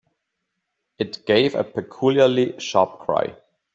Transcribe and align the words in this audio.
It 0.97 1.27
gave 1.27 1.53
a 1.53 1.63
peculiarly 1.63 2.59
sharp 2.59 3.01
cry. 3.01 3.35